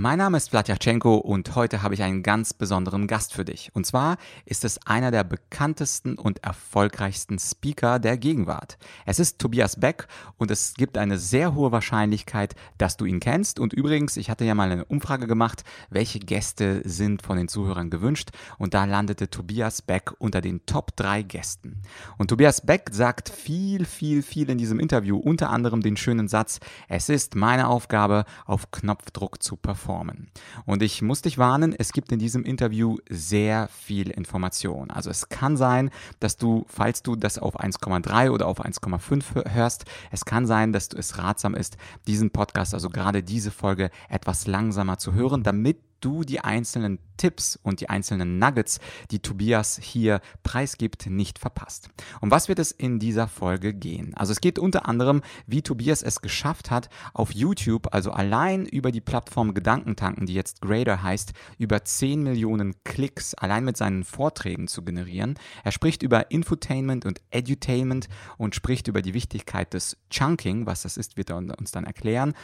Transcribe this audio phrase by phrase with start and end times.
[0.00, 3.72] Mein Name ist Vladyachenko und heute habe ich einen ganz besonderen Gast für dich.
[3.74, 8.78] Und zwar ist es einer der bekanntesten und erfolgreichsten Speaker der Gegenwart.
[9.06, 13.58] Es ist Tobias Beck und es gibt eine sehr hohe Wahrscheinlichkeit, dass du ihn kennst.
[13.58, 17.90] Und übrigens, ich hatte ja mal eine Umfrage gemacht, welche Gäste sind von den Zuhörern
[17.90, 21.82] gewünscht und da landete Tobias Beck unter den Top 3 Gästen.
[22.18, 26.60] Und Tobias Beck sagt viel, viel, viel in diesem Interview, unter anderem den schönen Satz,
[26.86, 30.28] es ist meine Aufgabe, auf Knopfdruck zu performen performen.
[30.66, 34.90] Und ich muss dich warnen, es gibt in diesem Interview sehr viel Information.
[34.90, 39.86] Also es kann sein, dass du, falls du das auf 1,3 oder auf 1,5 hörst,
[40.10, 44.98] es kann sein, dass es ratsam ist, diesen Podcast, also gerade diese Folge etwas langsamer
[44.98, 48.80] zu hören, damit du die einzelnen Tipps und die einzelnen Nuggets,
[49.10, 51.90] die Tobias hier preisgibt, nicht verpasst.
[52.20, 54.14] Um was wird es in dieser Folge gehen?
[54.14, 58.92] Also es geht unter anderem, wie Tobias es geschafft hat, auf YouTube, also allein über
[58.92, 64.68] die Plattform Gedankentanken, die jetzt Grader heißt, über 10 Millionen Klicks allein mit seinen Vorträgen
[64.68, 65.34] zu generieren.
[65.64, 70.96] Er spricht über Infotainment und Edutainment und spricht über die Wichtigkeit des Chunking, was das
[70.96, 72.34] ist, wird er uns dann erklären.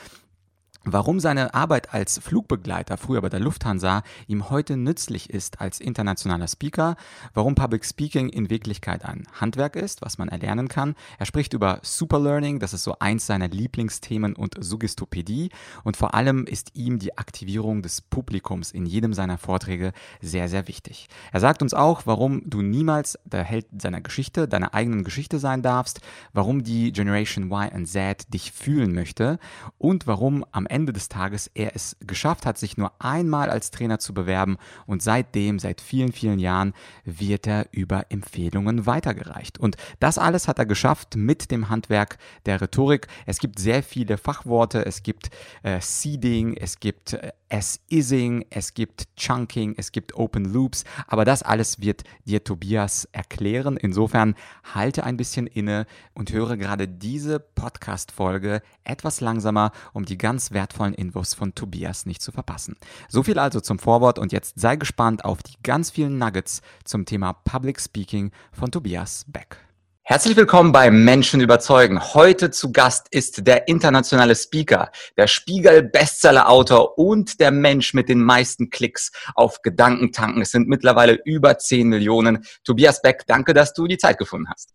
[0.87, 6.47] Warum seine Arbeit als Flugbegleiter früher bei der Lufthansa ihm heute nützlich ist als internationaler
[6.47, 6.97] Speaker,
[7.33, 10.95] warum Public Speaking in Wirklichkeit ein Handwerk ist, was man erlernen kann.
[11.19, 15.49] Er spricht über Superlearning, das ist so eins seiner Lieblingsthemen und Suggestopädie
[15.85, 20.69] und vor allem ist ihm die Aktivierung des Publikums in jedem seiner Vorträge sehr, sehr
[20.69, 21.09] wichtig.
[21.33, 25.63] Er sagt uns auch, warum du niemals der Held seiner Geschichte, deiner eigenen Geschichte sein
[25.63, 26.03] darfst,
[26.35, 29.39] warum die Generation Y und Z dich fühlen möchte
[29.79, 33.99] und warum am Ende des Tages er es geschafft hat, sich nur einmal als Trainer
[33.99, 39.59] zu bewerben und seitdem, seit vielen, vielen Jahren, wird er über Empfehlungen weitergereicht.
[39.59, 43.07] Und das alles hat er geschafft mit dem Handwerk der Rhetorik.
[43.27, 45.31] Es gibt sehr viele Fachworte, es gibt
[45.63, 51.45] äh, Seeding, es gibt äh, S-Ising, es gibt Chunking, es gibt Open Loops, aber das
[51.45, 53.77] alles wird dir Tobias erklären.
[53.77, 54.35] Insofern
[54.75, 60.95] halte ein bisschen inne und höre gerade diese Podcast-Folge etwas langsamer, um die ganz wertvollen
[60.95, 62.75] Infos von Tobias nicht zu verpassen.
[63.09, 67.07] So viel also zum Vorwort und jetzt sei gespannt auf die ganz vielen Nuggets zum
[67.07, 69.59] Thema Public Speaking von Tobias Beck.
[70.07, 71.99] Herzlich willkommen bei Menschen überzeugen.
[72.13, 78.69] Heute zu Gast ist der internationale Speaker, der Spiegel-Bestseller-Autor und der Mensch mit den meisten
[78.69, 80.43] Klicks auf Gedankentanken.
[80.43, 82.45] Es sind mittlerweile über 10 Millionen.
[82.65, 84.75] Tobias Beck, danke, dass du die Zeit gefunden hast.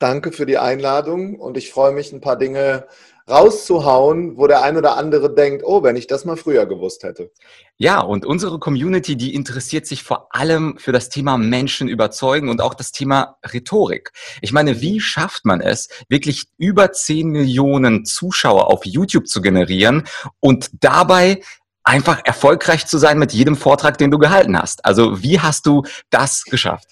[0.00, 2.88] Danke für die Einladung und ich freue mich, ein paar Dinge
[3.28, 7.30] rauszuhauen, wo der ein oder andere denkt, oh, wenn ich das mal früher gewusst hätte.
[7.76, 12.60] Ja, und unsere Community, die interessiert sich vor allem für das Thema Menschen überzeugen und
[12.60, 14.12] auch das Thema Rhetorik.
[14.40, 20.06] Ich meine, wie schafft man es, wirklich über 10 Millionen Zuschauer auf YouTube zu generieren
[20.40, 21.40] und dabei
[21.84, 24.84] einfach erfolgreich zu sein mit jedem Vortrag, den du gehalten hast?
[24.84, 26.88] Also wie hast du das geschafft?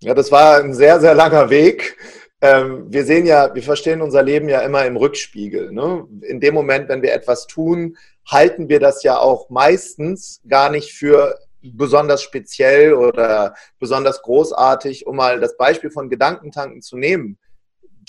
[0.00, 1.96] Ja, das war ein sehr, sehr langer Weg
[2.42, 5.72] ähm, wir sehen ja, wir verstehen unser Leben ja immer im Rückspiegel.
[5.72, 6.06] Ne?
[6.22, 7.96] In dem Moment, wenn wir etwas tun,
[8.26, 15.16] halten wir das ja auch meistens gar nicht für besonders speziell oder besonders großartig, um
[15.16, 17.38] mal das Beispiel von Gedankentanken zu nehmen.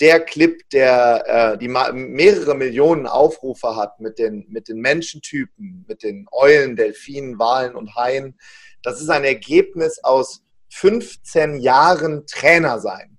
[0.00, 6.02] Der Clip, der äh, die mehrere Millionen Aufrufe hat mit den, mit den Menschentypen, mit
[6.02, 8.38] den Eulen, Delfinen, Walen und Haien,
[8.82, 13.11] das ist ein Ergebnis aus 15 Jahren Trainer sein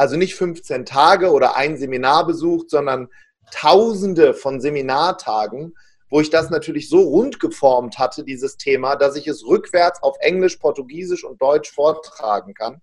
[0.00, 3.08] also nicht 15 Tage oder ein Seminar besucht, sondern
[3.50, 5.76] Tausende von Seminartagen,
[6.08, 10.16] wo ich das natürlich so rund geformt hatte, dieses Thema, dass ich es rückwärts auf
[10.20, 12.80] Englisch, Portugiesisch und Deutsch vortragen kann.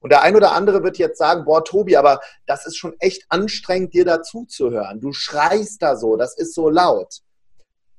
[0.00, 3.26] Und der ein oder andere wird jetzt sagen, boah, Tobi, aber das ist schon echt
[3.28, 4.98] anstrengend, dir dazu zu hören.
[4.98, 7.20] Du schreist da so, das ist so laut.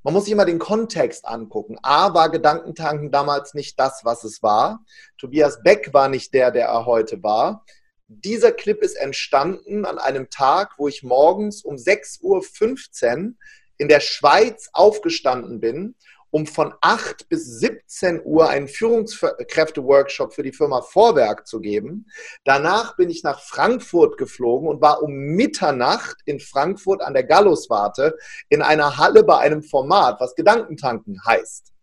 [0.01, 1.77] Man muss sich immer den Kontext angucken.
[1.83, 4.79] A war Gedankentanken damals nicht das, was es war.
[5.19, 7.63] Tobias Beck war nicht der, der er heute war.
[8.09, 13.33] Dieser Clip ist entstanden an einem Tag, wo ich morgens um 6.15 Uhr
[13.77, 15.93] in der Schweiz aufgestanden bin,
[16.29, 22.07] um von 8 bis 17 Uhr einen Führungskräfte-Workshop für die Firma Vorwerk zu geben.
[22.45, 28.17] Danach bin ich nach Frankfurt geflogen und war um Mitternacht in Frankfurt an der Galluswarte
[28.47, 31.73] in einer Halle bei einem Format, was Gedankentanken heißt.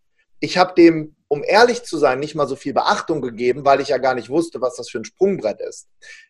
[0.41, 3.89] Ich habe dem um ehrlich zu sein, nicht mal so viel Beachtung gegeben, weil ich
[3.89, 5.89] ja gar nicht wusste, was das für ein Sprungbrett ist.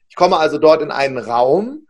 [0.08, 1.86] Ich komme also dort in einen Raum,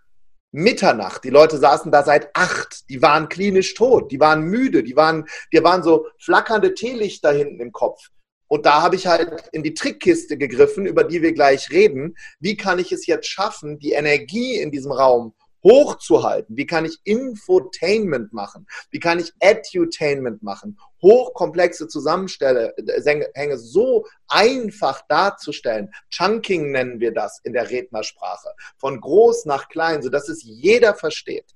[0.51, 1.25] Mitternacht.
[1.25, 2.89] Die Leute saßen da seit acht.
[2.89, 4.13] Die waren klinisch tot.
[4.13, 4.85] Die waren müde.
[4.85, 8.09] Die waren, die waren so flackernde Teelichter hinten im Kopf.
[8.47, 12.17] Und da habe ich halt in die Trickkiste gegriffen, über die wir gleich reden.
[12.39, 15.35] Wie kann ich es jetzt schaffen, die Energie in diesem Raum
[15.65, 16.57] hochzuhalten?
[16.57, 18.67] Wie kann ich Infotainment machen?
[18.91, 20.79] Wie kann ich Edutainment machen?
[21.03, 25.91] Hochkomplexe Zusammenhänge so einfach darzustellen.
[26.11, 28.51] Chunking nennen wir das in der Rednersprache.
[28.77, 31.55] Von groß nach klein, sodass es jeder versteht.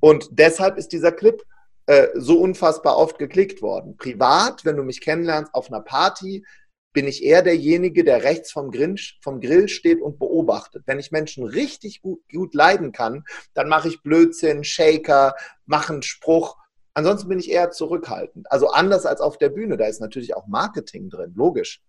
[0.00, 1.42] Und deshalb ist dieser Clip
[1.86, 3.96] äh, so unfassbar oft geklickt worden.
[3.96, 6.44] Privat, wenn du mich kennenlernst auf einer Party,
[6.94, 10.84] bin ich eher derjenige, der rechts vom Grill, vom Grill steht und beobachtet.
[10.86, 15.34] Wenn ich Menschen richtig gut, gut leiden kann, dann mache ich Blödsinn, Shaker,
[15.66, 16.56] mache einen Spruch.
[16.94, 18.50] Ansonsten bin ich eher zurückhaltend.
[18.50, 19.76] Also anders als auf der Bühne.
[19.76, 21.82] Da ist natürlich auch Marketing drin, logisch.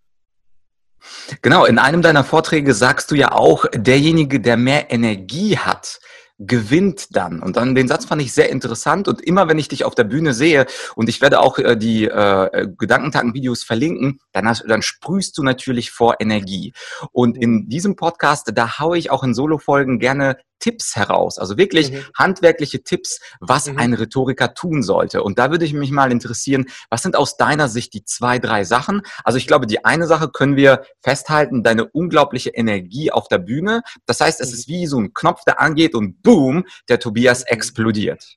[1.40, 6.00] Genau, in einem deiner Vorträge sagst du ja auch, derjenige, der mehr Energie hat,
[6.38, 7.40] gewinnt dann.
[7.40, 10.04] Und dann den Satz fand ich sehr interessant und immer wenn ich dich auf der
[10.04, 15.36] Bühne sehe und ich werde auch äh, die äh, Gedankentagen-Videos verlinken, dann, hast, dann sprühst
[15.38, 16.74] du natürlich vor Energie.
[17.12, 17.68] Und in mhm.
[17.68, 22.04] diesem Podcast, da haue ich auch in Solo-Folgen gerne Tipps heraus, also wirklich mhm.
[22.16, 23.78] handwerkliche Tipps, was mhm.
[23.78, 25.22] ein Rhetoriker tun sollte.
[25.22, 28.64] Und da würde ich mich mal interessieren, was sind aus deiner Sicht die zwei, drei
[28.64, 29.02] Sachen?
[29.24, 33.82] Also ich glaube, die eine Sache können wir festhalten, deine unglaubliche Energie auf der Bühne.
[34.06, 34.54] Das heißt, es mhm.
[34.54, 37.46] ist wie so ein Knopf, der angeht und boom, der Tobias mhm.
[37.48, 38.36] explodiert.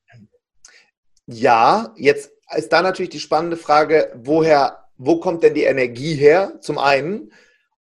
[1.25, 6.59] Ja, jetzt ist da natürlich die spannende Frage, woher, wo kommt denn die Energie her?
[6.61, 7.31] Zum einen.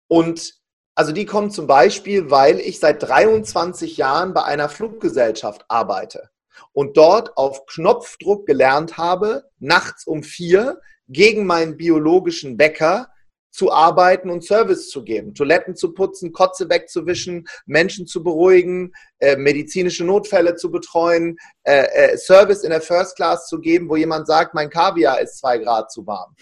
[0.09, 0.56] Und
[0.97, 6.31] also die kommt zum Beispiel, weil ich seit 23 Jahren bei einer Fluggesellschaft arbeite
[6.73, 13.09] und dort auf Knopfdruck gelernt habe, nachts um vier gegen meinen biologischen Wecker
[13.51, 19.37] zu arbeiten und Service zu geben, Toiletten zu putzen, Kotze wegzuwischen, Menschen zu beruhigen, äh,
[19.37, 24.27] medizinische Notfälle zu betreuen, äh, äh, Service in der First Class zu geben, wo jemand
[24.27, 26.35] sagt, mein Kaviar ist zwei Grad zu warm.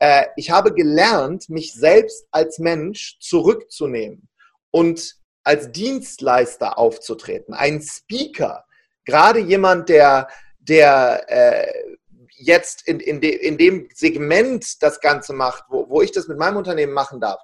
[0.00, 4.28] Äh, ich habe gelernt, mich selbst als Mensch zurückzunehmen
[4.70, 7.54] und als Dienstleister aufzutreten.
[7.54, 8.64] Ein Speaker,
[9.04, 11.96] gerade jemand, der, der äh,
[12.30, 16.38] jetzt in, in, de, in dem Segment das Ganze macht, wo, wo ich das mit
[16.38, 17.40] meinem Unternehmen machen darf.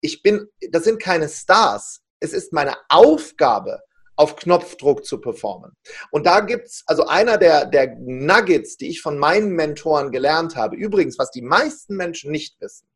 [0.00, 2.02] Ich bin, das sind keine Stars.
[2.20, 3.82] Es ist meine Aufgabe,
[4.16, 5.72] auf Knopfdruck zu performen.
[6.10, 10.74] Und da gibt's also einer der, der Nuggets, die ich von meinen Mentoren gelernt habe,
[10.76, 12.88] übrigens, was die meisten Menschen nicht wissen,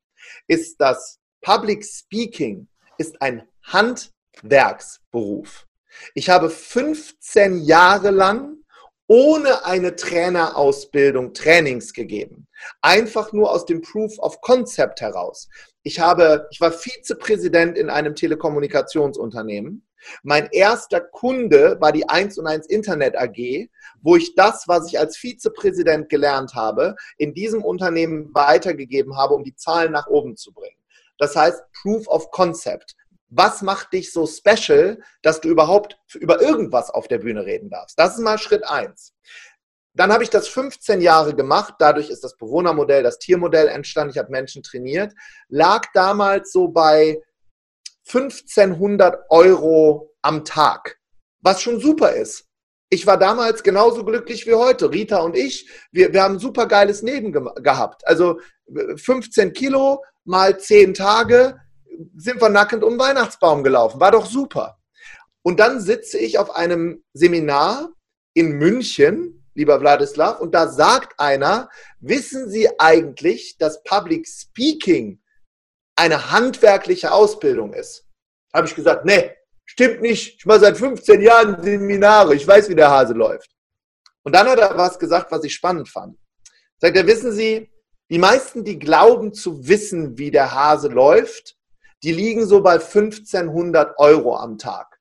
[0.48, 2.66] ist, dass Public Speaking
[2.98, 5.66] ist ein Handwerksberuf.
[6.14, 8.56] Ich habe 15 Jahre lang
[9.06, 12.46] ohne eine Trainerausbildung Trainings gegeben.
[12.80, 15.48] Einfach nur aus dem Proof of Concept heraus.
[15.82, 19.84] Ich habe, ich war Vizepräsident in einem Telekommunikationsunternehmen
[20.22, 23.68] mein erster Kunde war die 1 und 1 Internet AG,
[24.02, 29.44] wo ich das, was ich als Vizepräsident gelernt habe, in diesem Unternehmen weitergegeben habe, um
[29.44, 30.76] die Zahlen nach oben zu bringen.
[31.18, 32.96] Das heißt Proof of Concept.
[33.28, 37.96] Was macht dich so special, dass du überhaupt über irgendwas auf der Bühne reden darfst?
[37.98, 39.14] Das ist mal Schritt 1.
[39.94, 41.74] Dann habe ich das 15 Jahre gemacht.
[41.78, 44.12] Dadurch ist das Bewohnermodell, das Tiermodell entstanden.
[44.12, 45.12] Ich habe Menschen trainiert.
[45.48, 47.20] Lag damals so bei
[48.12, 50.98] 1500 Euro am Tag,
[51.40, 52.46] was schon super ist.
[52.88, 54.90] Ich war damals genauso glücklich wie heute.
[54.90, 58.06] Rita und ich, wir, wir haben ein super geiles Leben ge gehabt.
[58.06, 58.40] Also
[58.96, 61.60] 15 Kilo mal 10 Tage
[62.16, 64.00] sind wir nackend um den Weihnachtsbaum gelaufen.
[64.00, 64.78] War doch super.
[65.42, 67.90] Und dann sitze ich auf einem Seminar
[68.34, 71.68] in München, lieber Wladislav, und da sagt einer,
[72.00, 75.20] wissen Sie eigentlich, dass Public Speaking
[76.00, 78.06] eine handwerkliche Ausbildung ist.
[78.54, 79.32] Habe ich gesagt, nee,
[79.66, 80.38] stimmt nicht.
[80.38, 82.34] Ich mache seit 15 Jahren Seminare.
[82.34, 83.50] Ich weiß, wie der Hase läuft.
[84.22, 86.16] Und dann hat er was gesagt, was ich spannend fand.
[86.78, 87.70] Sagt er, wissen Sie,
[88.08, 91.58] die meisten, die glauben zu wissen, wie der Hase läuft,
[92.02, 94.98] die liegen so bei 1500 Euro am Tag.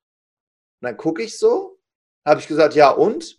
[0.80, 1.78] Und dann gucke ich so,
[2.26, 3.38] habe ich gesagt, ja und?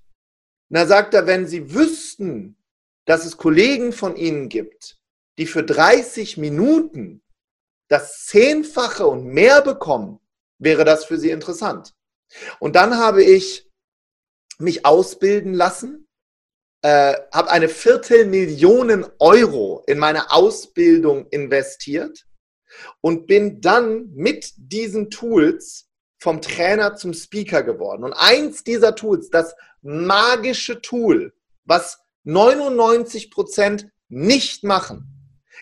[0.70, 2.58] Und dann sagt er, wenn Sie wüssten,
[3.06, 4.98] dass es Kollegen von Ihnen gibt,
[5.38, 7.22] die für 30 Minuten
[7.92, 10.22] das Zehnfache und mehr bekommen,
[10.60, 11.94] wäre das für Sie interessant.
[12.60, 13.70] Und dann habe ich
[14.60, 16.08] mich ausbilden lassen,
[16.84, 22.26] äh, habe eine Viertelmillion Euro in meine Ausbildung investiert
[23.02, 28.06] und bin dann mit diesen Tools vom Trainer zum Speaker geworden.
[28.06, 31.34] Und eins dieser Tools, das magische Tool,
[31.66, 35.21] was 99 Prozent nicht machen,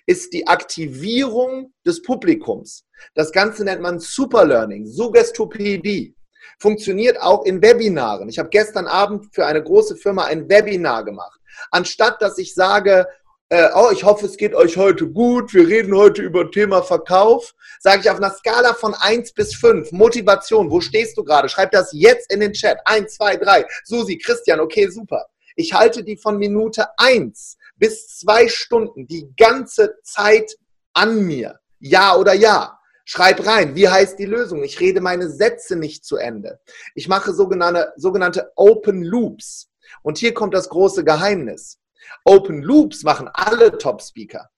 [0.10, 2.84] ist die Aktivierung des Publikums.
[3.14, 6.16] Das Ganze nennt man Superlearning, Suggestopädie.
[6.58, 8.28] Funktioniert auch in Webinaren.
[8.28, 11.40] Ich habe gestern Abend für eine große Firma ein Webinar gemacht.
[11.70, 13.08] Anstatt dass ich sage,
[13.50, 17.54] äh, oh, ich hoffe, es geht euch heute gut, wir reden heute über Thema Verkauf,
[17.80, 21.50] sage ich auf einer Skala von 1 bis 5, Motivation, wo stehst du gerade?
[21.50, 22.80] Schreib das jetzt in den Chat.
[22.86, 23.66] 1, 2, 3.
[23.84, 25.28] Susi, Christian, okay, super.
[25.56, 30.56] Ich halte die von Minute 1 bis 2 Stunden die ganze Zeit
[30.94, 31.60] an mir.
[31.80, 32.80] Ja oder ja?
[33.06, 34.64] Schreib rein, wie heißt die Lösung?
[34.64, 36.60] Ich rede meine Sätze nicht zu Ende.
[36.94, 39.72] Ich mache sogenannte, sogenannte Open Loops.
[40.04, 41.80] Und hier kommt das große Geheimnis.
[42.24, 44.50] Open Loops machen alle Top-Speaker.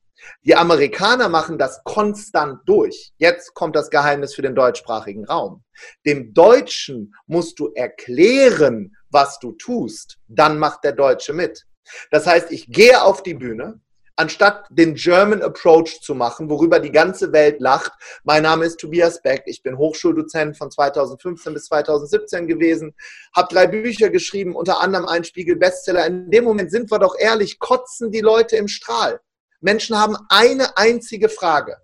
[0.44, 3.14] Die Amerikaner machen das konstant durch.
[3.18, 5.64] Jetzt kommt das Geheimnis für den deutschsprachigen Raum.
[6.06, 10.18] Dem Deutschen musst du erklären, was du tust.
[10.28, 11.66] Dann macht der Deutsche mit.
[12.10, 13.82] Das heißt, ich gehe auf die Bühne,
[14.16, 17.92] anstatt den German Approach zu machen, worüber die ganze Welt lacht.
[18.24, 22.94] Mein Name ist Tobias Beck, ich bin Hochschuldozent von 2015 bis 2017 gewesen,
[23.36, 26.06] habe drei Bücher geschrieben, unter anderem einen Spiegel-Bestseller.
[26.06, 29.20] In dem Moment sind wir doch ehrlich, kotzen die Leute im Strahl.
[29.60, 31.78] Menschen haben eine einzige Frage.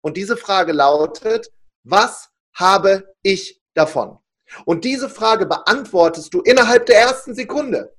[0.00, 1.50] Und diese Frage lautet,
[1.82, 4.18] was habe ich davon?
[4.66, 7.93] Und diese Frage beantwortest du innerhalb der ersten Sekunde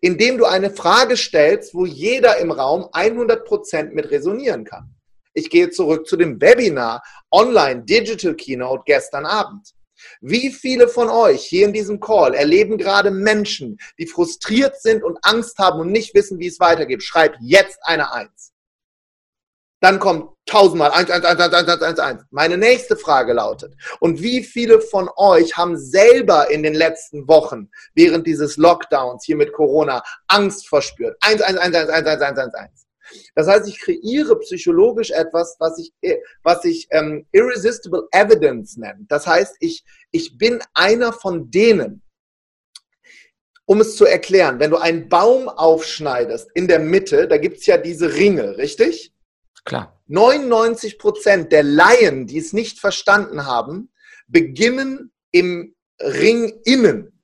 [0.00, 4.94] indem du eine Frage stellst, wo jeder im Raum 100% mit resonieren kann.
[5.34, 9.72] Ich gehe zurück zu dem Webinar Online Digital Keynote gestern Abend.
[10.20, 15.18] Wie viele von euch hier in diesem Call erleben gerade Menschen, die frustriert sind und
[15.22, 17.02] Angst haben und nicht wissen, wie es weitergeht?
[17.02, 18.51] Schreib jetzt eine Eins.
[19.82, 22.22] Dann kommt tausendmal eins, eins, eins, eins, eins, eins, eins.
[22.30, 27.68] Meine nächste Frage lautet, und wie viele von euch haben selber in den letzten Wochen
[27.94, 31.16] während dieses Lockdowns hier mit Corona Angst verspürt?
[31.20, 32.86] Eins, eins, eins, eins, eins, eins, eins, eins, eins.
[33.34, 35.92] Das heißt, ich kreiere psychologisch etwas, was ich,
[36.44, 39.04] was ich ähm, irresistible evidence nenne.
[39.08, 42.02] Das heißt, ich, ich bin einer von denen,
[43.64, 47.66] um es zu erklären, wenn du einen Baum aufschneidest in der Mitte, da gibt es
[47.66, 49.11] ja diese Ringe, richtig?
[49.64, 50.00] Klar.
[50.08, 53.92] 99 Prozent der Laien, die es nicht verstanden haben,
[54.26, 57.20] beginnen im Ring innen.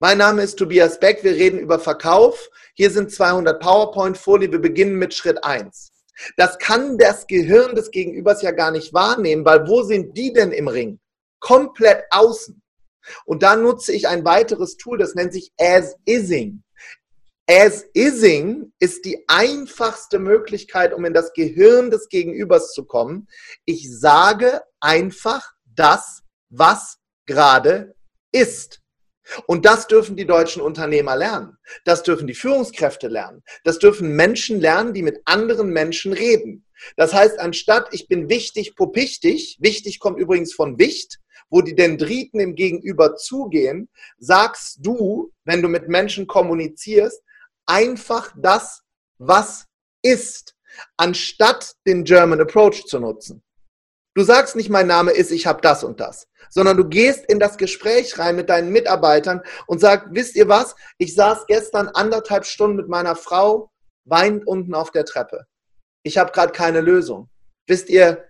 [0.00, 1.22] Mein Name ist Tobias Beck.
[1.22, 2.50] Wir reden über Verkauf.
[2.74, 4.52] Hier sind 200 PowerPoint-Folien.
[4.52, 5.92] Wir beginnen mit Schritt 1.
[6.36, 10.52] Das kann das Gehirn des Gegenübers ja gar nicht wahrnehmen, weil wo sind die denn
[10.52, 11.00] im Ring?
[11.40, 12.62] Komplett außen.
[13.24, 16.62] Und da nutze ich ein weiteres Tool, das nennt sich As-Ising.
[17.46, 23.28] As-Ising ist die einfachste Möglichkeit, um in das Gehirn des Gegenübers zu kommen.
[23.66, 27.94] Ich sage einfach das, was gerade
[28.32, 28.80] ist.
[29.46, 31.56] Und das dürfen die deutschen Unternehmer lernen.
[31.84, 33.42] Das dürfen die Führungskräfte lernen.
[33.62, 36.66] Das dürfen Menschen lernen, die mit anderen Menschen reden.
[36.96, 41.20] Das heißt, anstatt ich bin wichtig, popichtig, wichtig kommt übrigens von Wicht,
[41.50, 47.22] wo die Dendriten im Gegenüber zugehen, sagst du, wenn du mit Menschen kommunizierst,
[47.66, 48.82] einfach das,
[49.18, 49.66] was
[50.02, 50.54] ist,
[50.96, 53.42] anstatt den German Approach zu nutzen.
[54.16, 57.40] Du sagst nicht, mein Name ist, ich habe das und das, sondern du gehst in
[57.40, 62.46] das Gespräch rein mit deinen Mitarbeitern und sagst, wisst ihr was, ich saß gestern anderthalb
[62.46, 63.72] Stunden mit meiner Frau,
[64.04, 65.46] weint unten auf der Treppe.
[66.04, 67.28] Ich habe gerade keine Lösung.
[67.66, 68.28] Wisst ihr,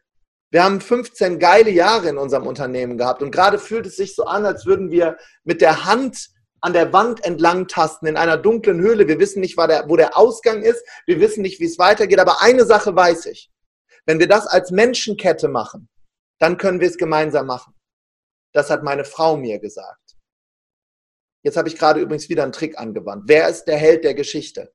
[0.50, 4.24] wir haben 15 geile Jahre in unserem Unternehmen gehabt und gerade fühlt es sich so
[4.24, 6.30] an, als würden wir mit der Hand
[6.64, 9.06] an der Wand entlang tasten in einer dunklen Höhle.
[9.06, 10.82] Wir wissen nicht, wo der Ausgang ist.
[11.04, 12.18] Wir wissen nicht, wie es weitergeht.
[12.18, 13.50] Aber eine Sache weiß ich.
[14.06, 15.90] Wenn wir das als Menschenkette machen,
[16.40, 17.74] dann können wir es gemeinsam machen.
[18.54, 20.16] Das hat meine Frau mir gesagt.
[21.42, 23.24] Jetzt habe ich gerade übrigens wieder einen Trick angewandt.
[23.26, 24.72] Wer ist der Held der Geschichte?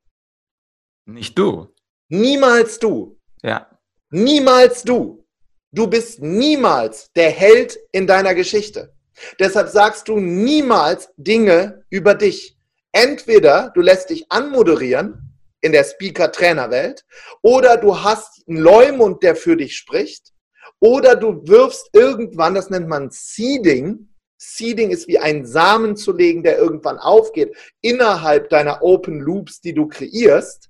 [1.05, 1.73] Nicht du.
[2.09, 3.19] Niemals du.
[3.41, 3.67] Ja.
[4.11, 5.25] Niemals du.
[5.71, 8.95] Du bist niemals der Held in deiner Geschichte.
[9.39, 12.57] Deshalb sagst du niemals Dinge über dich.
[12.91, 17.05] Entweder du lässt dich anmoderieren in der Speaker-Trainer-Welt
[17.41, 20.31] oder du hast einen Leumund, der für dich spricht
[20.79, 24.09] oder du wirfst irgendwann, das nennt man Seeding.
[24.37, 29.73] Seeding ist wie ein Samen zu legen, der irgendwann aufgeht innerhalb deiner Open Loops, die
[29.73, 30.69] du kreierst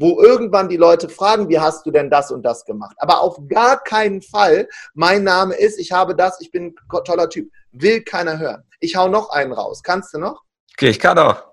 [0.00, 2.96] wo irgendwann die Leute fragen, wie hast du denn das und das gemacht?
[2.98, 7.28] Aber auf gar keinen Fall, mein Name ist, ich habe das, ich bin ein toller
[7.28, 7.52] Typ.
[7.72, 8.64] Will keiner hören.
[8.80, 9.82] Ich hau noch einen raus.
[9.82, 10.42] Kannst du noch?
[10.74, 11.44] Okay, ich kann auch.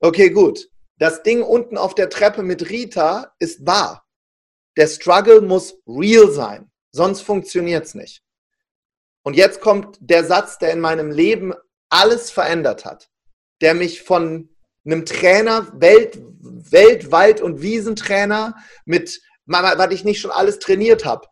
[0.00, 0.70] Okay, gut.
[0.96, 4.06] Das Ding unten auf der Treppe mit Rita ist wahr.
[4.78, 8.22] Der Struggle muss real sein, sonst funktioniert es nicht.
[9.24, 11.52] Und jetzt kommt der Satz, der in meinem Leben
[11.90, 13.10] alles verändert hat,
[13.60, 14.53] der mich von
[14.84, 21.26] einem Trainer, Welt, Welt, Wald- und Wiesentrainer mit, was ich nicht schon alles trainiert habe.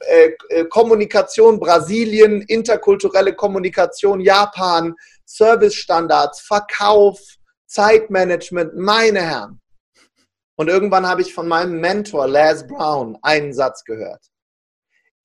[0.00, 7.18] Äh, äh, Kommunikation Brasilien, interkulturelle Kommunikation Japan, Servicestandards, Verkauf,
[7.66, 9.60] Zeitmanagement, meine Herren.
[10.56, 14.26] Und irgendwann habe ich von meinem Mentor Les Brown einen Satz gehört.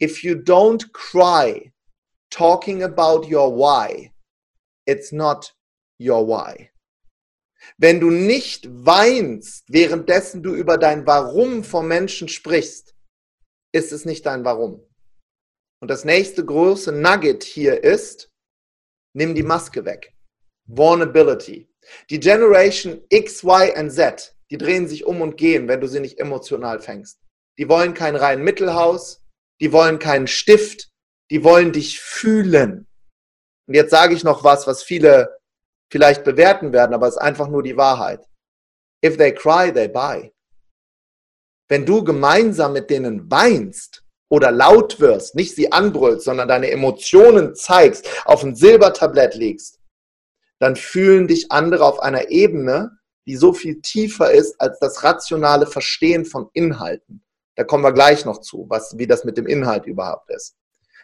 [0.02, 1.74] If you don't cry
[2.30, 4.12] talking about your why,
[4.86, 5.54] it's not
[6.00, 6.73] your why.
[7.78, 12.96] Wenn du nicht weinst, währenddessen du über dein Warum vom Menschen sprichst,
[13.74, 14.86] ist es nicht dein Warum.
[15.82, 18.32] Und das nächste große Nugget hier ist,
[19.14, 20.14] nimm die Maske weg.
[20.66, 21.70] Vulnerability.
[22.10, 26.00] Die Generation X, Y und Z, die drehen sich um und gehen, wenn du sie
[26.00, 27.20] nicht emotional fängst.
[27.58, 29.24] Die wollen kein rein Mittelhaus,
[29.60, 30.90] die wollen keinen Stift,
[31.30, 32.88] die wollen dich fühlen.
[33.68, 35.38] Und jetzt sage ich noch was, was viele
[35.94, 38.28] vielleicht bewerten werden, aber es ist einfach nur die Wahrheit.
[39.06, 40.34] If they cry, they buy.
[41.70, 47.54] Wenn du gemeinsam mit denen weinst oder laut wirst, nicht sie anbrüllst, sondern deine Emotionen
[47.54, 49.80] zeigst, auf ein Silbertablett legst,
[50.58, 52.98] dann fühlen dich andere auf einer Ebene,
[53.28, 57.24] die so viel tiefer ist als das rationale Verstehen von Inhalten.
[57.54, 60.56] Da kommen wir gleich noch zu, was, wie das mit dem Inhalt überhaupt ist.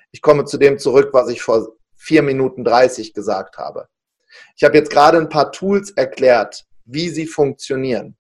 [0.10, 3.88] Ich komme zu dem zurück, was ich vor vier Minuten 30 gesagt habe.
[4.56, 8.18] Ich habe jetzt gerade ein paar Tools erklärt, wie sie funktionieren.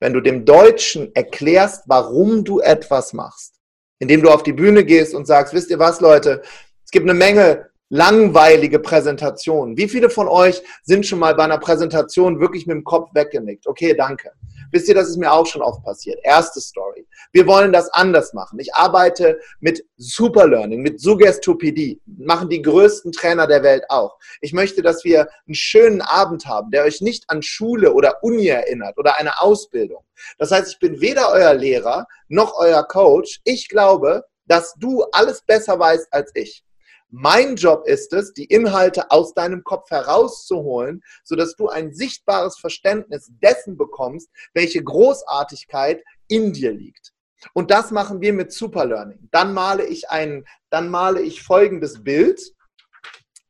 [0.00, 3.54] Wenn du dem Deutschen erklärst, warum du etwas machst,
[3.98, 6.42] indem du auf die Bühne gehst und sagst, wisst ihr was, Leute,
[6.84, 9.76] es gibt eine Menge langweilige Präsentation.
[9.76, 13.66] Wie viele von euch sind schon mal bei einer Präsentation wirklich mit dem Kopf weggenickt?
[13.66, 14.32] Okay, danke.
[14.70, 16.18] Wisst ihr, das ist mir auch schon oft passiert.
[16.22, 17.06] Erste Story.
[17.32, 18.58] Wir wollen das anders machen.
[18.60, 22.00] Ich arbeite mit Superlearning, mit Suggestopädie.
[22.06, 24.16] Machen die größten Trainer der Welt auch.
[24.40, 28.46] Ich möchte, dass wir einen schönen Abend haben, der euch nicht an Schule oder Uni
[28.46, 30.02] erinnert oder eine Ausbildung.
[30.38, 33.42] Das heißt, ich bin weder euer Lehrer noch euer Coach.
[33.44, 36.64] Ich glaube, dass du alles besser weißt als ich.
[37.14, 43.30] Mein Job ist es, die Inhalte aus deinem Kopf herauszuholen, sodass du ein sichtbares Verständnis
[43.42, 47.12] dessen bekommst, welche Großartigkeit in dir liegt.
[47.52, 49.28] Und das machen wir mit Superlearning.
[49.30, 52.40] Dann male ich ein, dann male ich folgendes Bild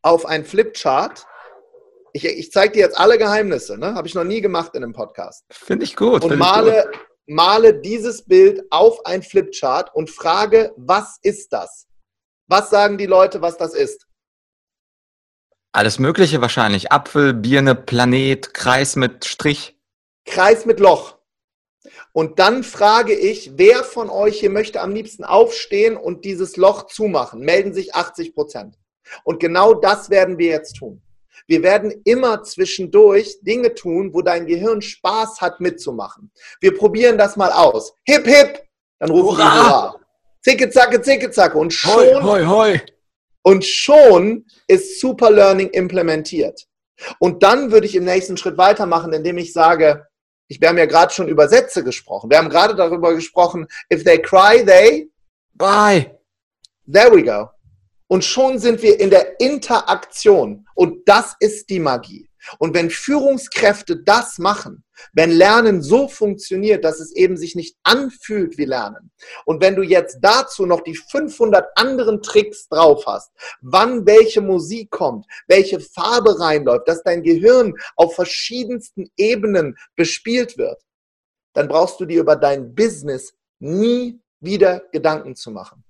[0.03, 1.25] auf ein Flipchart.
[2.13, 3.95] Ich, ich zeige dir jetzt alle Geheimnisse, ne?
[3.95, 5.45] Habe ich noch nie gemacht in einem Podcast.
[5.53, 6.25] Finde ich gut.
[6.25, 7.01] Und male, gut.
[7.27, 11.87] male dieses Bild auf ein Flipchart und frage, was ist das?
[12.53, 14.07] Was sagen die Leute, was das ist?
[15.73, 16.93] Alles Mögliche wahrscheinlich.
[16.93, 19.81] Apfel, Birne, Planet, Kreis mit Strich.
[20.27, 21.17] Kreis mit Loch.
[22.13, 26.89] Und dann frage ich, wer von euch hier möchte am liebsten aufstehen und dieses Loch
[26.89, 27.41] zumachen?
[27.41, 28.79] Melden sich 80 Prozent.
[29.25, 31.01] Und genau das werden wir jetzt tun.
[31.47, 36.31] Wir werden immer zwischendurch Dinge tun, wo dein Gehirn Spaß hat mitzumachen.
[36.61, 37.95] Wir probieren das mal aus.
[38.05, 38.63] Hip, hip!
[38.99, 40.02] Dann rufen wir Hurra!
[40.43, 41.59] Zicke, zacke, zicke, zacke.
[41.59, 42.81] Und schon, hoi, hoi, hoi.
[43.43, 46.67] und schon ist Super Learning implementiert.
[47.19, 50.07] Und dann würde ich im nächsten Schritt weitermachen, indem ich sage,
[50.49, 52.31] ich, wir haben ja gerade schon über Sätze gesprochen.
[52.31, 55.11] Wir haben gerade darüber gesprochen, if they cry, they
[55.55, 56.19] bye.
[56.93, 57.49] There we go.
[58.09, 60.67] Und schon sind wir in der Interaktion.
[60.75, 62.29] Und das ist die Magie.
[62.59, 68.59] Und wenn Führungskräfte das machen, wenn Lernen so funktioniert, dass es eben sich nicht anfühlt
[68.59, 69.11] wie Lernen,
[69.45, 74.91] und wenn du jetzt dazu noch die 500 anderen Tricks drauf hast, wann welche Musik
[74.91, 80.83] kommt, welche Farbe reinläuft, dass dein Gehirn auf verschiedensten Ebenen bespielt wird,
[81.55, 85.85] dann brauchst du dir über dein Business nie wieder Gedanken zu machen.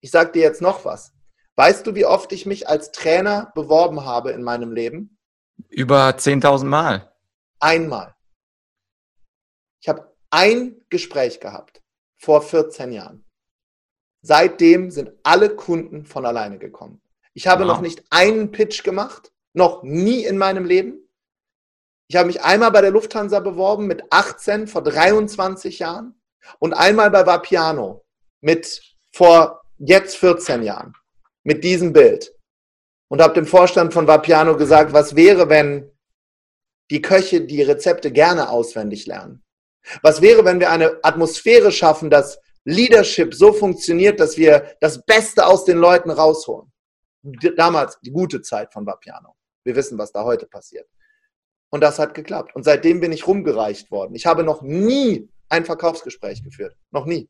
[0.00, 1.12] Ich sage dir jetzt noch was.
[1.56, 5.15] Weißt du, wie oft ich mich als Trainer beworben habe in meinem Leben?
[5.68, 7.12] Über 10.000 Mal.
[7.60, 8.14] Einmal.
[9.80, 11.82] Ich habe ein Gespräch gehabt
[12.16, 13.24] vor 14 Jahren.
[14.22, 17.00] Seitdem sind alle Kunden von alleine gekommen.
[17.34, 17.68] Ich habe wow.
[17.68, 21.08] noch nicht einen Pitch gemacht, noch nie in meinem Leben.
[22.08, 26.20] Ich habe mich einmal bei der Lufthansa beworben mit 18 vor 23 Jahren
[26.58, 28.04] und einmal bei Vapiano
[28.40, 30.94] mit vor jetzt 14 Jahren
[31.42, 32.35] mit diesem Bild
[33.08, 35.90] und habe dem Vorstand von Vapiano gesagt, was wäre, wenn
[36.90, 39.44] die Köche die Rezepte gerne auswendig lernen?
[40.02, 45.46] Was wäre, wenn wir eine Atmosphäre schaffen, dass Leadership so funktioniert, dass wir das Beste
[45.46, 46.72] aus den Leuten rausholen?
[47.56, 49.34] Damals die gute Zeit von Vapiano.
[49.64, 50.88] Wir wissen, was da heute passiert.
[51.70, 52.54] Und das hat geklappt.
[52.54, 54.14] Und seitdem bin ich rumgereicht worden.
[54.14, 56.76] Ich habe noch nie ein Verkaufsgespräch geführt.
[56.90, 57.28] Noch nie.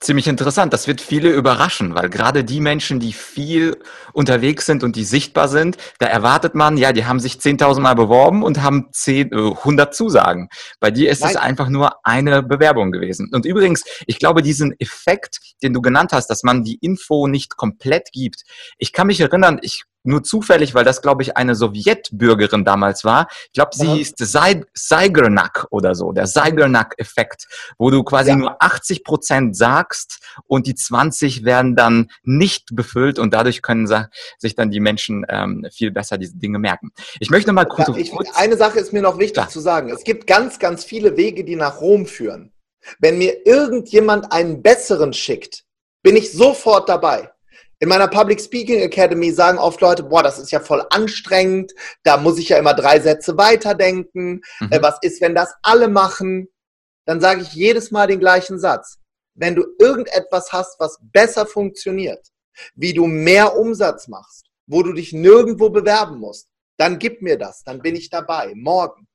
[0.00, 0.72] Ziemlich interessant.
[0.72, 3.76] Das wird viele überraschen, weil gerade die Menschen, die viel
[4.12, 7.94] unterwegs sind und die sichtbar sind, da erwartet man, ja, die haben sich 10.000 Mal
[7.94, 10.48] beworben und haben 10, äh, 100 Zusagen.
[10.80, 11.30] Bei dir ist Nein.
[11.30, 13.30] es einfach nur eine Bewerbung gewesen.
[13.32, 17.56] Und übrigens, ich glaube, diesen Effekt, den du genannt hast, dass man die Info nicht
[17.56, 18.42] komplett gibt.
[18.78, 23.28] Ich kann mich erinnern, ich nur zufällig, weil das, glaube ich, eine Sowjetbürgerin damals war.
[23.46, 23.94] Ich glaube, sie ja.
[23.94, 24.14] hieß
[24.74, 27.46] Zeigernack oder so, der Zeigernack-Effekt,
[27.78, 28.36] wo du quasi ja.
[28.36, 33.86] nur 80 Prozent sagst und die 20 werden dann nicht befüllt und dadurch können
[34.38, 36.92] sich dann die Menschen ähm, viel besser diese Dinge merken.
[37.18, 37.88] Ich möchte mal kurz...
[37.88, 39.90] Ja, ich, eine Sache ist mir noch wichtig zu sagen.
[39.90, 42.52] Es gibt ganz, ganz viele Wege, die nach Rom führen.
[42.98, 45.64] Wenn mir irgendjemand einen besseren schickt,
[46.02, 47.30] bin ich sofort dabei.
[47.82, 52.18] In meiner Public Speaking Academy sagen oft Leute, boah, das ist ja voll anstrengend, da
[52.18, 54.42] muss ich ja immer drei Sätze weiterdenken.
[54.60, 54.68] Mhm.
[54.70, 56.48] Äh, was ist, wenn das alle machen?
[57.06, 58.98] Dann sage ich jedes Mal den gleichen Satz.
[59.34, 62.28] Wenn du irgendetwas hast, was besser funktioniert,
[62.74, 67.64] wie du mehr Umsatz machst, wo du dich nirgendwo bewerben musst, dann gib mir das,
[67.64, 69.06] dann bin ich dabei, morgen.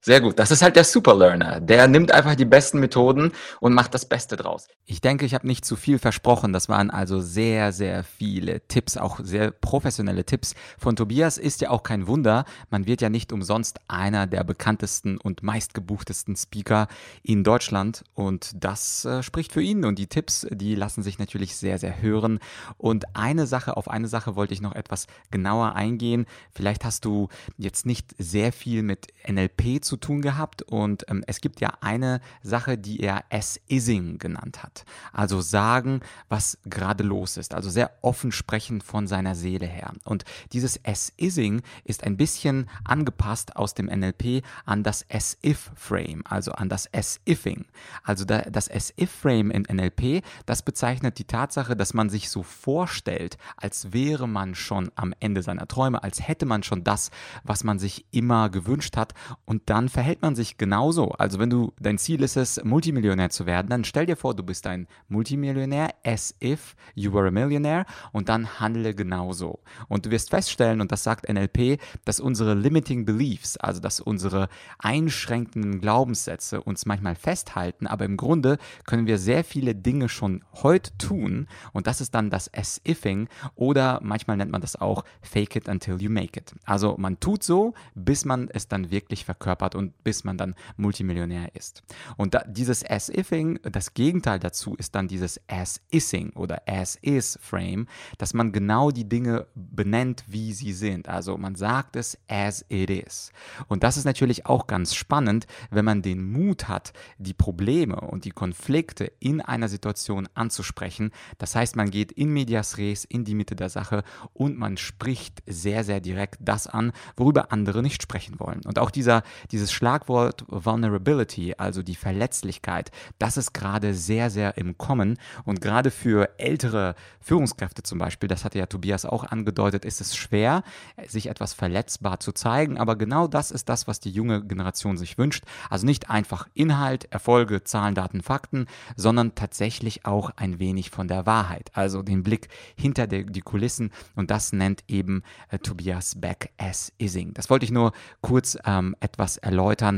[0.00, 0.38] Sehr gut.
[0.38, 1.60] Das ist halt der Superlearner.
[1.60, 4.68] Der nimmt einfach die besten Methoden und macht das Beste draus.
[4.84, 6.52] Ich denke, ich habe nicht zu viel versprochen.
[6.52, 10.54] Das waren also sehr, sehr viele Tipps, auch sehr professionelle Tipps.
[10.78, 12.44] Von Tobias ist ja auch kein Wunder.
[12.70, 16.86] Man wird ja nicht umsonst einer der bekanntesten und meistgebuchtesten Speaker
[17.24, 18.04] in Deutschland.
[18.14, 19.84] Und das äh, spricht für ihn.
[19.84, 22.38] Und die Tipps, die lassen sich natürlich sehr, sehr hören.
[22.76, 26.26] Und eine Sache, auf eine Sache wollte ich noch etwas genauer eingehen.
[26.52, 31.40] Vielleicht hast du jetzt nicht sehr viel mit NLP zu tun gehabt und ähm, es
[31.40, 34.84] gibt ja eine Sache, die er as-ising genannt hat.
[35.12, 37.54] Also sagen, was gerade los ist.
[37.54, 39.92] Also sehr offen sprechen von seiner Seele her.
[40.04, 46.68] Und dieses as-ising ist ein bisschen angepasst aus dem NLP an das as-if-Frame, also an
[46.68, 47.66] das as-ifing.
[48.02, 53.92] Also das as-if-Frame in NLP, das bezeichnet die Tatsache, dass man sich so vorstellt, als
[53.92, 57.10] wäre man schon am Ende seiner Träume, als hätte man schon das,
[57.44, 61.12] was man sich immer gewünscht hat und dann dann verhält man sich genauso.
[61.12, 64.42] Also wenn du dein Ziel ist es, Multimillionär zu werden, dann stell dir vor, du
[64.42, 69.60] bist ein Multimillionär, as if you were a millionaire und dann handle genauso.
[69.86, 74.48] Und du wirst feststellen, und das sagt NLP, dass unsere limiting beliefs, also dass unsere
[74.80, 80.90] einschränkenden Glaubenssätze uns manchmal festhalten, aber im Grunde können wir sehr viele Dinge schon heute
[80.98, 85.68] tun und das ist dann das as-ifing oder manchmal nennt man das auch fake it
[85.68, 86.52] until you make it.
[86.64, 90.54] Also man tut so, bis man es dann wirklich verkörpert hat und bis man dann
[90.76, 91.82] Multimillionär ist.
[92.16, 98.52] Und da, dieses As-Ifing, das Gegenteil dazu ist dann dieses As-Issing oder As-Is-Frame, dass man
[98.52, 101.08] genau die Dinge benennt, wie sie sind.
[101.08, 103.32] Also man sagt es as it is.
[103.68, 108.24] Und das ist natürlich auch ganz spannend, wenn man den Mut hat, die Probleme und
[108.24, 111.10] die Konflikte in einer Situation anzusprechen.
[111.38, 114.02] Das heißt, man geht in medias res, in die Mitte der Sache
[114.32, 118.60] und man spricht sehr, sehr direkt das an, worüber andere nicht sprechen wollen.
[118.64, 124.56] Und auch dieser, dieser dieses Schlagwort Vulnerability, also die Verletzlichkeit, das ist gerade sehr, sehr
[124.56, 125.18] im Kommen.
[125.44, 130.16] Und gerade für ältere Führungskräfte zum Beispiel, das hatte ja Tobias auch angedeutet, ist es
[130.16, 130.62] schwer,
[131.08, 132.78] sich etwas verletzbar zu zeigen.
[132.78, 135.42] Aber genau das ist das, was die junge Generation sich wünscht.
[135.70, 141.26] Also nicht einfach Inhalt, Erfolge, Zahlen, Daten, Fakten, sondern tatsächlich auch ein wenig von der
[141.26, 141.72] Wahrheit.
[141.74, 143.90] Also den Blick hinter die, die Kulissen.
[144.14, 147.34] Und das nennt eben äh, Tobias Beck as Ising.
[147.34, 147.90] Das wollte ich nur
[148.20, 149.47] kurz ähm, etwas erläutern,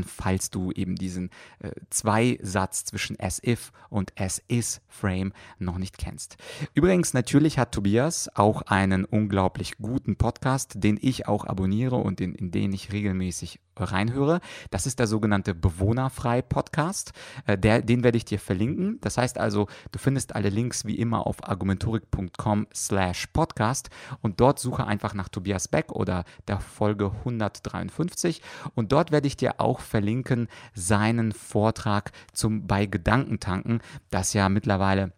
[0.03, 6.37] falls du eben diesen äh, Zweisatz zwischen as-if und as-is-Frame noch nicht kennst.
[6.73, 12.35] Übrigens, natürlich hat Tobias auch einen unglaublich guten Podcast, den ich auch abonniere und in,
[12.35, 14.41] in den ich regelmäßig reinhöre.
[14.69, 17.13] Das ist der sogenannte Bewohnerfrei Podcast.
[17.45, 18.99] Äh, der, den werde ich dir verlinken.
[19.01, 23.89] Das heißt also, du findest alle Links wie immer auf argumentorik.com slash podcast
[24.21, 28.41] und dort suche einfach nach Tobias Beck oder der Folge 153
[28.75, 35.13] und dort werde ich dir auch verlinken seinen Vortrag zum bei Gedankentanken, das ja mittlerweile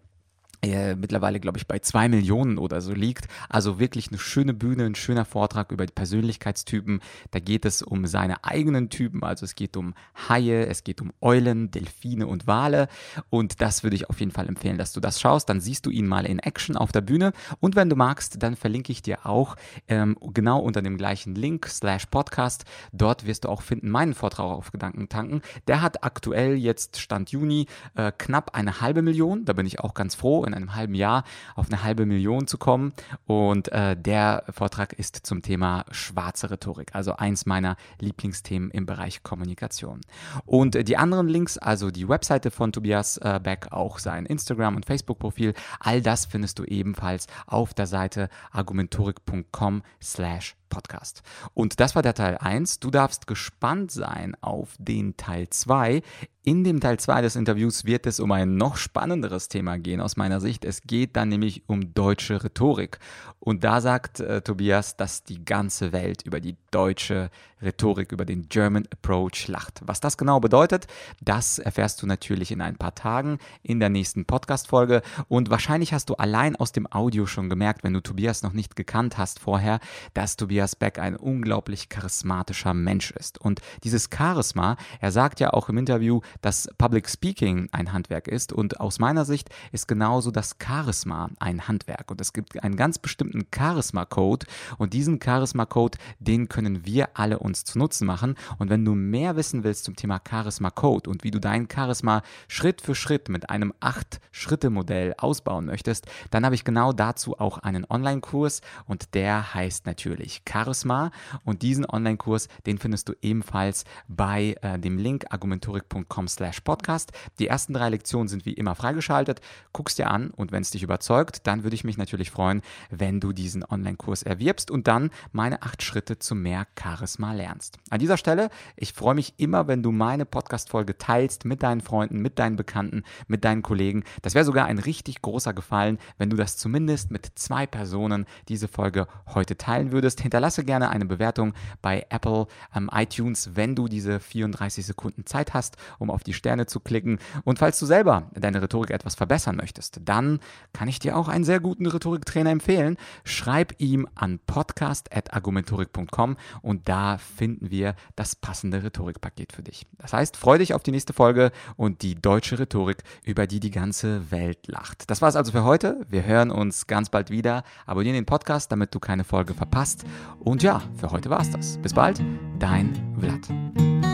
[0.63, 3.27] äh, mittlerweile, glaube ich, bei zwei Millionen oder so liegt.
[3.49, 7.01] Also wirklich eine schöne Bühne, ein schöner Vortrag über die Persönlichkeitstypen.
[7.31, 9.93] Da geht es um seine eigenen Typen, also es geht um
[10.29, 12.87] Haie, es geht um Eulen, Delfine und Wale.
[13.29, 15.49] Und das würde ich auf jeden Fall empfehlen, dass du das schaust.
[15.49, 17.33] Dann siehst du ihn mal in Action auf der Bühne.
[17.59, 19.55] Und wenn du magst, dann verlinke ich dir auch
[19.87, 22.65] ähm, genau unter dem gleichen Link slash Podcast.
[22.91, 25.41] Dort wirst du auch finden meinen Vortrag auf Gedanken tanken.
[25.67, 29.45] Der hat aktuell jetzt Stand Juni äh, knapp eine halbe Million.
[29.45, 31.23] Da bin ich auch ganz froh in einem halben Jahr
[31.55, 32.93] auf eine halbe Million zu kommen.
[33.25, 39.23] Und äh, der Vortrag ist zum Thema schwarze Rhetorik, also eins meiner Lieblingsthemen im Bereich
[39.23, 40.01] Kommunikation.
[40.45, 44.75] Und äh, die anderen Links, also die Webseite von Tobias äh, Beck, auch sein Instagram-
[44.75, 51.21] und Facebook-Profil, all das findest du ebenfalls auf der Seite argumentorik.com slash Podcast.
[51.53, 52.79] Und das war der Teil 1.
[52.79, 56.01] Du darfst gespannt sein auf den Teil 2.
[56.45, 60.17] In dem Teil 2 des Interviews wird es um ein noch spannenderes Thema gehen aus
[60.17, 60.65] meiner Sicht.
[60.65, 62.99] Es geht dann nämlich um deutsche Rhetorik.
[63.39, 67.29] Und da sagt äh, Tobias, dass die ganze Welt über die deutsche
[67.61, 69.81] Rhetorik, über den German Approach lacht.
[69.85, 70.87] Was das genau bedeutet,
[71.21, 75.01] das erfährst du natürlich in ein paar Tagen in der nächsten Podcast-Folge.
[75.27, 78.75] Und wahrscheinlich hast du allein aus dem Audio schon gemerkt, wenn du Tobias noch nicht
[78.75, 79.79] gekannt hast vorher,
[80.13, 83.39] dass Tobias Beck ein unglaublich charismatischer Mensch ist.
[83.39, 88.53] Und dieses Charisma, er sagt ja auch im Interview, dass Public Speaking ein Handwerk ist.
[88.53, 92.09] Und aus meiner Sicht ist genauso das Charisma ein Handwerk.
[92.09, 94.45] Und es gibt einen ganz bestimmten Charisma-Code.
[94.77, 98.35] Und diesen Charisma-Code, den können wir alle uns zu Nutzen machen.
[98.57, 102.81] Und wenn du mehr wissen willst zum Thema Charisma-Code und wie du dein Charisma Schritt
[102.81, 108.61] für Schritt mit einem 8-Schritte-Modell ausbauen möchtest, dann habe ich genau dazu auch einen Online-Kurs.
[108.85, 111.11] Und der heißt natürlich Charisma
[111.43, 117.11] und diesen Online-Kurs, den findest du ebenfalls bei äh, dem Link argumentorik.com slash podcast.
[117.39, 119.41] Die ersten drei Lektionen sind wie immer freigeschaltet.
[119.71, 122.61] Guckst dir an und wenn es dich überzeugt, dann würde ich mich natürlich freuen,
[122.91, 127.77] wenn du diesen Online-Kurs erwirbst und dann meine acht Schritte zu mehr Charisma lernst.
[127.89, 132.21] An dieser Stelle, ich freue mich immer, wenn du meine Podcast-Folge teilst mit deinen Freunden,
[132.21, 134.03] mit deinen Bekannten, mit deinen Kollegen.
[134.21, 138.67] Das wäre sogar ein richtig großer Gefallen, wenn du das zumindest mit zwei Personen diese
[138.67, 140.21] Folge heute teilen würdest.
[140.33, 145.77] Hinterlasse gerne eine Bewertung bei Apple, ähm, iTunes, wenn du diese 34 Sekunden Zeit hast,
[145.99, 147.19] um auf die Sterne zu klicken.
[147.43, 150.39] Und falls du selber deine Rhetorik etwas verbessern möchtest, dann
[150.73, 152.97] kann ich dir auch einen sehr guten Rhetoriktrainer empfehlen.
[153.23, 159.85] Schreib ihm an podcast.argumentorik.com und da finden wir das passende Rhetorikpaket für dich.
[159.99, 163.69] Das heißt, freu dich auf die nächste Folge und die deutsche Rhetorik, über die die
[163.69, 165.11] ganze Welt lacht.
[165.11, 166.03] Das war es also für heute.
[166.09, 167.63] Wir hören uns ganz bald wieder.
[167.85, 170.05] Abonniere den Podcast, damit du keine Folge verpasst.
[170.39, 171.77] Und ja, für heute war es das.
[171.77, 172.21] Bis bald,
[172.59, 174.12] dein Vlad.